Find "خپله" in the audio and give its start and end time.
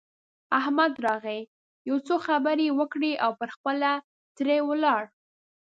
3.55-3.91